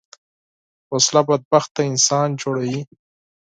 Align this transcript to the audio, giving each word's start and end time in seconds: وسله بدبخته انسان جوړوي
وسله 0.93 1.21
بدبخته 1.27 1.81
انسان 1.91 2.27
جوړوي 2.41 2.79